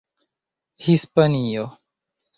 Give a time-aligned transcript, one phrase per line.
[0.85, 1.65] hispanio